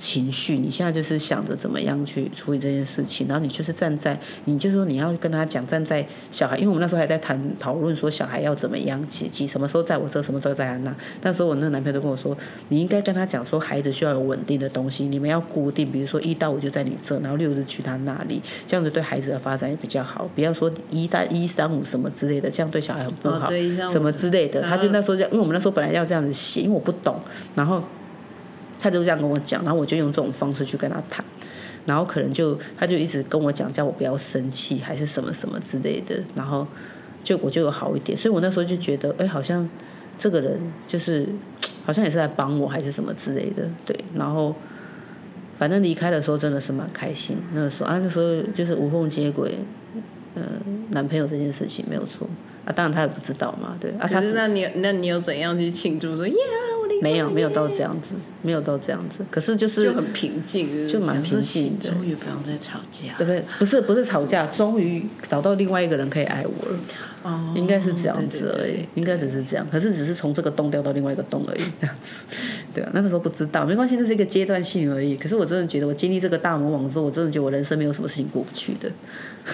[0.01, 10.95] 情绪，你现在就是想着怎么样去处理这件事情，然后你就是站在，你就说你要跟他讲，站在小孩，因为我们那时候还在谈讨论说小孩要怎么样，几几什么时候在我这，什么时候在他那。
[11.21, 12.35] 那时候我那个男朋友都跟我说，
[12.69, 20.27] 你应该跟他讲说，孩子需要有稳定的东西，你们要固定，比如说一到五就在你这，然后六日去他那里，这样子对孩子的发展也比较好。
[20.33, 24.63] 不要说一到一三五什么之类的，这样对小孩很不好，哦、什么之类的。
[24.63, 27.19] 他就那时候这样，因为我们那时候本来要这样子写，因为我不懂，
[27.53, 27.83] 然后。
[28.81, 31.23] 他就这样跟我讲，然后我就用这种方式去跟他谈，
[31.85, 36.65] 然后可能就他就一直跟我讲，叫我不要生气，还是什么什么之类的，然后
[37.23, 39.69] 就我就有好一点，所以我那时候就觉得，哎，好像
[40.17, 41.29] 这个人就是
[41.85, 44.55] 好像也是在帮我，还是什么之类的，对，然后
[45.59, 49.59] 反正离开的时候真的是蛮开心，那个时候啊，那时候就是无缝接轨，
[50.33, 50.41] 呃，
[50.89, 52.27] 男朋友这件事情没有错
[52.65, 56.33] 啊，当然他也不知道嘛，对啊，可是那你那你有怎样去庆祝说，耶？
[57.01, 59.23] 没有，没有到这样子，没有到这样子。
[59.29, 61.89] 可是就是就很平静，就蛮平静的。
[61.89, 63.43] 终于不用再吵架，对不对？
[63.59, 66.79] 不是不是吵架，终于找到另外一个人可以爱我了。
[67.23, 69.67] 哦，应该是这样子而已，应该只是这样。
[69.71, 72.25] 可是只是从这个洞掉到另外一个洞而已，这样子。
[72.73, 75.15] 对啊，那个时候不知道，没关系，这是一个阶段性而已。
[75.15, 78.89] 可是我真的觉得，我经历这个大魔王之后，我真的觉得我人生没有什么事情过不去的。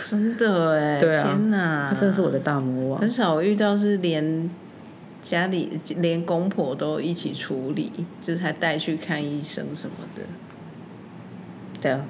[0.05, 3.01] 真的哎， 对啊，天哪，他真的是我的大魔王。
[3.01, 4.49] 很少遇到是连。
[5.29, 10.23] 家里连公婆都一起处理，就是还带去看医生什么的。
[11.81, 12.05] 对啊，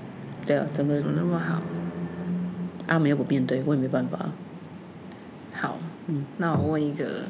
[0.45, 1.61] 对啊，怎么怎么那么好？
[2.85, 4.29] 阿美又不面对，我也没办法。
[5.51, 7.23] 好，嗯，那我问一个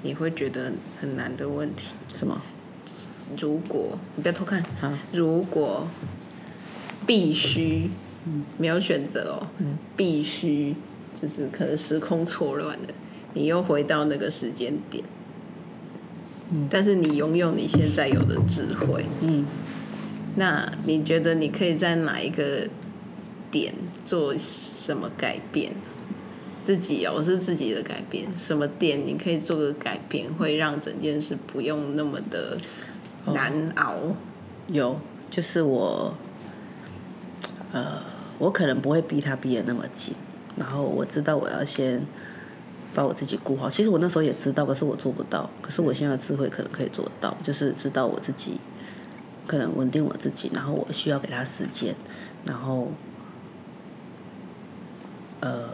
[0.00, 1.92] 你会觉得很难的问题。
[2.08, 2.40] 什么？
[3.38, 4.64] 如果你不要偷看。
[4.80, 4.90] 好。
[5.12, 5.86] 如果
[7.06, 7.90] 必须，
[8.24, 10.74] 嗯，没有选择哦，嗯，必须
[11.14, 12.94] 就是可能时空错乱的，
[13.34, 15.04] 你又回到那个时间点。
[16.50, 19.44] 嗯，但是你拥有你现在有的智慧，嗯，
[20.36, 22.68] 那你觉得你可以在哪一个
[23.50, 25.72] 点做什么改变？
[26.62, 32.58] 自己哦，是自己的改变，什么点你可以做个改变，会让整件事不用那么的
[33.32, 33.92] 难熬？
[33.92, 34.16] 哦，
[34.66, 36.12] 有，就是我，
[37.72, 38.02] 呃，
[38.38, 40.16] 我可能不会逼他逼得那么紧，
[40.56, 42.04] 然后我知道我要先
[42.96, 43.68] 把我自己顾好。
[43.68, 45.50] 其实我那时候也知道，可是我做不到。
[45.60, 48.58] 可是我现在的智慧可能可以做到，就是知道我自己
[49.46, 51.94] 可能稳定我自己，然后我需要给他时间，
[52.46, 52.88] 然后，
[55.40, 55.68] 呃。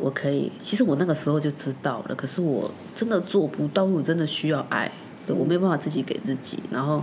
[0.00, 4.92] 我可以，其实我那个时候就知道了，可是我真的做不到，我真的需要爱，
[5.26, 6.62] 我没有办法自己给自己。
[6.70, 7.02] 然后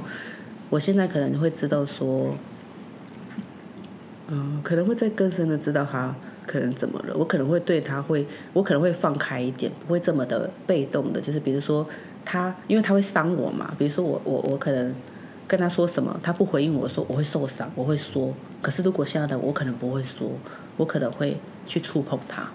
[0.69, 2.38] 我现在可能会知道说，
[4.30, 7.15] 嗯，可能会再更深的知道他可能怎么了。
[7.15, 11.19] 我可能会对他会，我可能会放开一点，不会这么的被动的。
[11.19, 11.86] 就是比如说
[12.23, 13.73] 他，因为他会伤我嘛。
[13.77, 14.93] 比如说我我我可能
[15.47, 18.34] 跟他说什么，他不回应我说，我会受伤，我会说。
[18.62, 20.31] 可是如果现在的我可能不会说，
[20.77, 22.49] 我可能会去触碰他。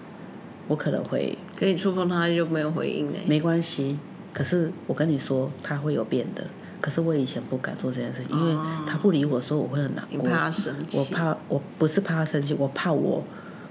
[0.67, 3.17] 我可能会可以触碰他，就没有回应呢？
[3.25, 3.97] 没关系，
[4.31, 6.45] 可是我跟你说，他会有变的。
[6.79, 8.55] 可是我以前不敢做这件事情，因为
[8.87, 10.21] 他不理我说，我会很难过。
[10.21, 10.97] 你怕他生气？
[10.97, 13.23] 我怕，我不是怕他生气，我怕我，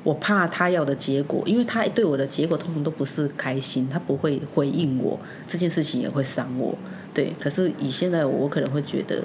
[0.03, 6.77] 我怕他要的结果，因为他对我的结果通常都不是开心，他不会回应我，这件事情也会伤我。
[7.13, 9.25] 对，可是以现在我可能会觉得，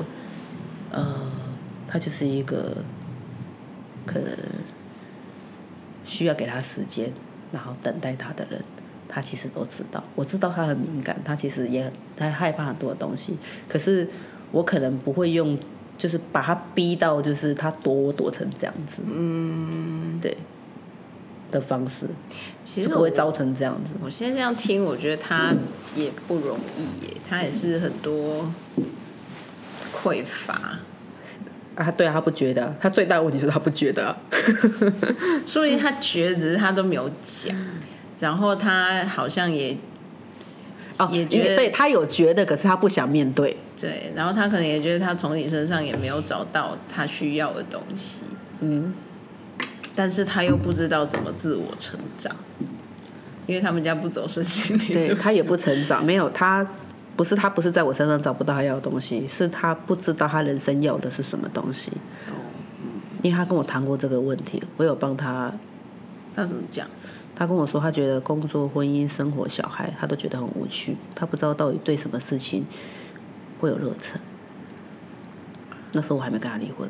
[0.92, 1.32] 呃，
[1.88, 2.78] 他就是一个
[4.06, 4.32] 可能
[6.04, 7.12] 需要给他时间。
[7.52, 8.62] 然后等待他的人，
[9.08, 10.04] 他其实都知道。
[10.14, 13.38] 我知道他很敏感，他其实也他害怕很多的东西。
[13.70, 14.06] 可是
[14.52, 15.58] 我可能不会用，
[15.98, 19.02] 就是把他逼到，就是他躲我躲成这样子。
[19.06, 20.36] 嗯，对
[21.56, 22.06] 的方式，
[22.64, 23.94] 其实不会造成这样子。
[24.04, 25.54] 我现在这样听，我觉得他
[25.96, 28.52] 也不容易耶，他也是很多
[29.94, 30.80] 匮乏。
[31.76, 34.18] 啊，对啊，他不觉得，他最大的问题是他不觉得，啊，
[35.46, 37.56] 所以他觉得只是他都没有讲，
[38.20, 39.78] 然后他好像也
[40.98, 48.20] 哦也觉得，对他有觉得，可是他不想面对，对，然后他可能也觉得他从你身上也没有找到他需要的东西，
[48.62, 48.94] 嗯，
[49.96, 52.36] 但是他又不知道怎么自我成长，
[53.48, 56.68] 因为他们家不走身心灵，对他也不成长，没有他。
[57.16, 61.94] 不是他不是在我身上找不到他要的东西，是他不知道他人生要的是什么东西。
[63.22, 65.54] 因为他跟我谈过这个问题，我有帮他。
[66.36, 66.86] 他怎么讲？
[67.34, 70.98] 他跟我说，他觉得工作、婚姻、生活、小孩，他都觉得很无趣。
[71.16, 72.66] 他不知道到底对什么事情
[73.62, 74.20] 会有热忱。
[75.94, 76.90] 那时候我还没跟他离婚。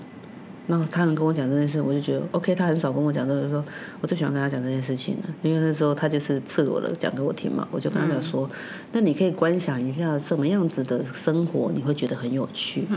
[0.68, 2.56] 那他能跟我讲这件事，我就觉得 OK。
[2.56, 3.64] 他很少跟我讲这个，说
[4.02, 7.68] 我最喜欢跟他讲这件事情了，因为那时候他就是赤裸的讲给我听嘛。
[7.72, 8.58] 我就跟他讲说，嗯、
[8.94, 12.88] 那你可以观想一下，什么样子的生活你会觉得很有趣？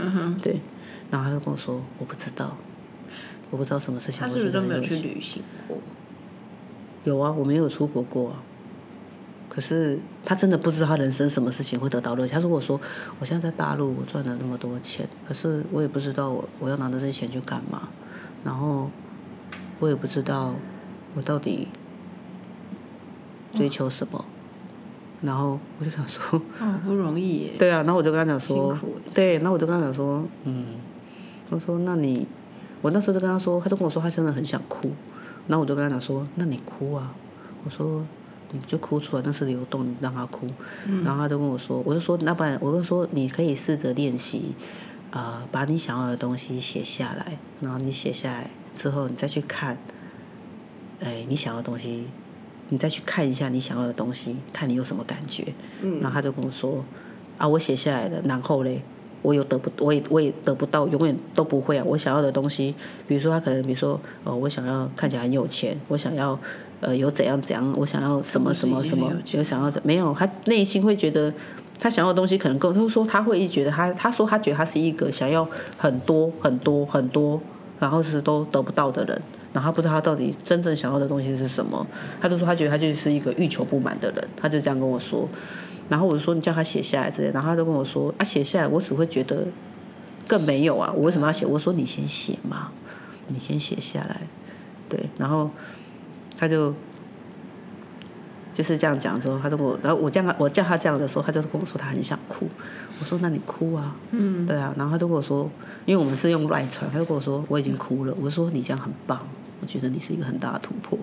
[0.41, 0.59] 对。
[1.11, 2.57] 然后他就跟我说，我不知道，
[3.51, 4.21] 我不知道什么事情。
[4.21, 5.77] 他是不是都没有去旅行过？
[7.03, 8.43] 有啊，我没有出国过啊。
[9.49, 12.33] 可是他真的不知道他人生什么事情会得到乐趣。
[12.33, 12.79] 他如果说
[13.19, 17.89] 我现在在大陆，我赚了那么多钱，可是我也不知道我我要拿着这些钱去干嘛，
[18.43, 18.89] 然后
[19.79, 20.53] 我也不知道
[21.15, 21.67] 我到底
[23.51, 24.23] 追求什么，
[25.23, 27.51] 然后我就想说，哦， 不容易耶。
[27.57, 28.77] 对啊，然后我就跟他讲说，
[29.15, 30.75] 对，然后我就跟他讲说，嗯，
[31.49, 32.27] 我说那你，
[32.83, 34.91] 我那时候就跟他说，他就跟我说他真的很想哭，
[35.47, 37.15] 然后我就跟他讲说，那你哭啊，
[37.63, 38.05] 我说。
[38.51, 40.47] 你就哭出来，那是流动，你让他哭。
[40.85, 44.53] 嗯、然后他就跟我说，我就说，那不然我就说，你可以试着练习，
[45.11, 49.77] 啊、呃，把你想要的东西写下来，然后你写下来之后，你再去看，
[50.99, 52.07] 哎，你想要的东西，
[52.69, 55.53] 你再去看一下你想要的东西，看你有什么感觉。
[55.81, 56.83] 嗯、然后他就跟我说，
[57.37, 58.81] 啊，我写下来了，然后嘞。
[59.21, 61.83] 我有得不，我也我也得不到，永远都不会啊！
[61.85, 62.73] 我想要的东西，
[63.07, 66.39] 比如说他可能，比如说，哦，我想要看起来很有钱，我想要，
[66.79, 70.13] 呃，有怎样怎样，我想要什么什么什么，有想要的没有？
[70.13, 71.33] 他内心会觉得，
[71.79, 77.41] 他想要的东西可能更，他说他会一觉得他，他说他觉得他是一个想要很多很多很多，
[77.79, 81.85] 然后是都得不到的人，然后他不知道他到底真正想要的东西是什么，
[82.21, 85.27] 他就说他觉得他就是一个欲求不满的人，他就这样跟我说。
[85.89, 89.47] 然后我就说，你叫他写下来之类，然后他就跟我说啊，写下来我只会觉得
[90.27, 91.45] 更没有啊，我为什么要写？
[91.45, 92.71] 我说你先写嘛，
[93.27, 94.21] 你先写下来，
[94.87, 95.49] 对，然后
[96.37, 96.73] 他就
[98.53, 102.47] 就是这样讲之后，他就跟我，然后我叫他我叫他这样的时候，他就跟我说他很想哭，
[102.99, 105.49] 我说那你哭啊，嗯，对啊，然后他就跟我说，
[105.85, 109.27] 因为我们是用赖传，他就跟我说我已经哭了，我说你这样很棒，
[109.61, 110.99] 我觉得你是一个很大的突破。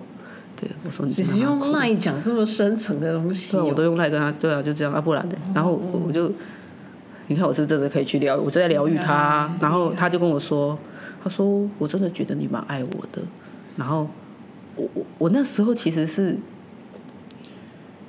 [0.59, 5.37] 对，我说你只是用赖讲这么深层的东西，哦，对，我都用赖跟他，对啊，就这样啊，不然的。
[5.53, 6.31] 然后我就
[7.27, 8.39] 你看我是不是真的可以去疗愈？
[8.39, 10.77] 我就在疗愈他，然后他就跟我说，
[11.23, 13.21] 他说我真的觉得你蛮爱我的。
[13.75, 14.09] 然后
[14.75, 16.35] 我我我那时候其实是，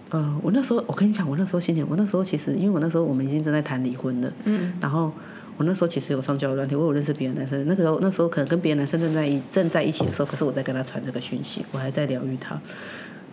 [0.08, 5.12] 呃，我那时候我跟你讲，我那时候心情，我那时候其实因为我那时候我们已经正在谈离婚了，嗯，然后
[5.58, 12.58] 我那时候其实有上交友软体，我有认识别的男生，那个时候那时候可能跟别的男生正在一正在一起的时候，可是我在跟他传这个讯息，我还在疗愈他。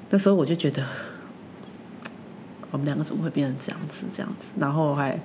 [0.09, 0.83] 那时候我就觉得。
[2.71, 4.03] 我们两个怎么会变成这样子？
[4.11, 5.17] 这样子，然后还，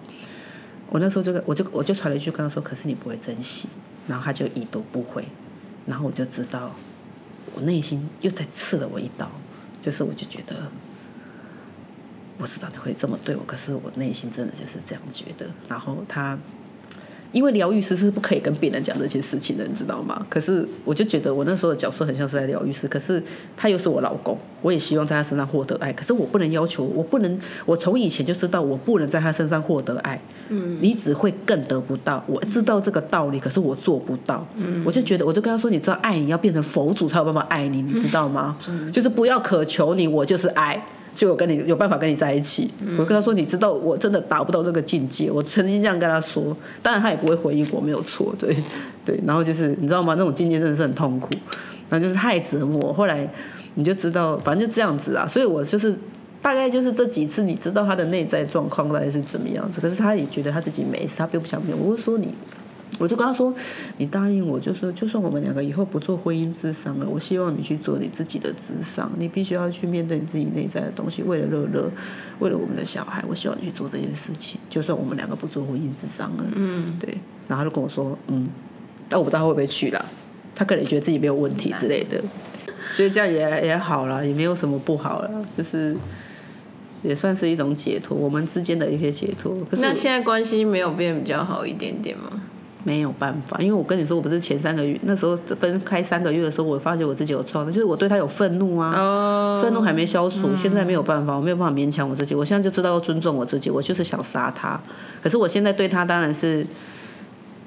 [0.88, 3.68] 我那时候就跟我就我就传了一句跟他说：“可是你不会珍惜。”
[4.06, 5.26] 然后他就已读不回，
[5.84, 6.72] 然后我就知道，
[7.56, 9.28] 我内心又在刺了我一刀，
[9.80, 10.54] 就是我就觉得，
[12.38, 15.46] 我知道你会这么对我，可是我内心真的就是这样觉得。
[15.66, 16.38] 然后他。
[17.32, 20.26] 因为疗愈师是不可以跟别人讲这些事情的，你知道吗？
[20.28, 23.22] 可是我就觉得我那时候的角色很像是在疗愈师，可是
[23.56, 38.56] 他又是我老公，我也希望在他身上获得爱，可是我不能要求，我不能，我从以前就知道我不能在他身上获得爱，嗯，你只会更得不到，我知道这个道理，可是我做不到，嗯，我就觉得，我就跟他说，你知道爱你要变成佛祖才有办法爱你，你知道吗？
[38.68, 40.84] 嗯，就是不要渴求你，我就是爱。
[41.14, 42.70] 就有跟你有办法跟你在一起。
[42.98, 45.30] 我跟他说，你知道我真的达不到这个境界。
[45.30, 48.56] 我曾经这样跟他说，当然他也不会回应我，没有错，对
[49.04, 49.20] 对。
[49.26, 50.14] 然后就是你知道吗？
[50.16, 51.34] 那种境界真的是很痛苦，
[51.88, 52.92] 然后就是太折磨。
[52.92, 53.28] 后来
[53.74, 55.26] 你就知道，反正就这样子啊。
[55.26, 55.94] 所以我就是
[56.40, 59.80] 大概就是这几次，你知道他的内在状况大概是怎么样子。
[59.80, 61.76] 可是他也觉得他自己没事，他并不想变。
[61.78, 62.34] 我就说你。
[62.98, 63.54] 我就跟他说
[63.96, 69.10] ：“你答应我，就是就算我们两个以后不做婚姻咨商了，我希望你去做你自己的咨商。
[69.16, 71.90] 你必须要去面对你自己内在的东西，为了乐乐，
[72.40, 74.60] 为了我们的小孩，我希望你去做这件事情。
[74.68, 77.08] 就算我们两个不做婚姻咨商了，嗯，对。
[77.48, 78.46] 然后他就跟我说，嗯，
[79.08, 80.04] 但我不知道他会不会去啦。
[80.54, 82.22] 他可能觉得自己没有问题之类的，
[82.92, 85.96] 所以这样也也好了，也没有什么不好了，就是
[87.02, 89.56] 也算是一种解脱，我们之间的一些解脱。
[89.70, 92.42] 可是那现在关系没有变比较好一点点吗？”
[92.84, 104.80] 没有办法，因为我跟你说，我不是前三个月那时候分开三个月的时候，我发觉我自己有创伤，就是我对他有愤怒啊，愤、oh, 怒还没消除，嗯，现在没有办法，我没有办法勉强我自己，我现在就知道要尊重我自己，我就是想杀他，
[105.22, 106.66] 可是我现在对他当然是。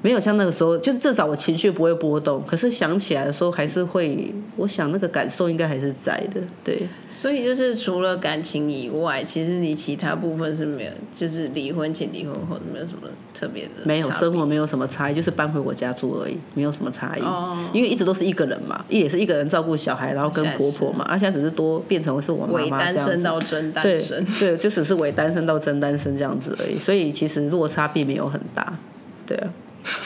[0.04, 2.44] 没有像那个时候，就是至少我情绪不会波动。
[2.46, 6.88] 可是想起来的时候，还是会，我想那个感受应该还是在的，对。
[7.10, 13.70] 所以就是除了感情以外，其实你其他部分是没有，就是离婚前、离婚后没有什么特别的。
[13.86, 17.22] 没有生活没有什么差异，就是搬回我家住而已，没有什么差异。
[17.22, 17.58] 哦。
[17.72, 24.26] 因为一直都是一个人嘛，也是一个人照顾小孩，然后跟婆婆嘛，而现在只是多变成是我妈妈这样单身到真单身。
[24.38, 26.78] 对 对，就只是伪单身到真单身这样子而已。
[26.78, 28.78] 所以其实落差并没有很大，
[29.26, 29.50] 对啊。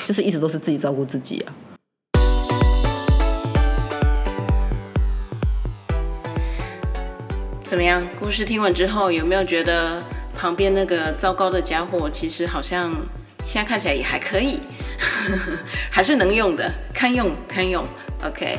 [0.08, 1.52] 就是一直都是自己照顾自己啊。
[7.62, 8.02] 怎么样？
[8.18, 10.02] 故事听完之后，有没有觉得
[10.34, 12.90] 旁边那个糟糕的家伙，其实好像
[13.44, 14.62] 现在看起来也还可以，
[15.92, 17.86] 还是能用的，堪用堪用。
[18.24, 18.58] OK，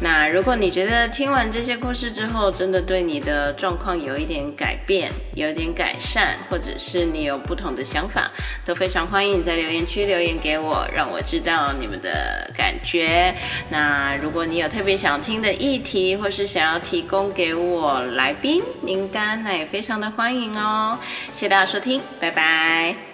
[0.00, 8.30] 那如果你觉得听完这些故事之后，真的对你的状况有一点改变，有一点改善，或者是你有不同的想法，
[8.64, 13.34] 都非常欢迎你在留言区留言给我，让我知道你们的感觉。
[13.70, 20.96] 那如果你有特别想听的议题，或是想要提供给我来宾名单，那也非常的欢迎哦。
[21.32, 23.09] 谢谢大家收听，拜拜。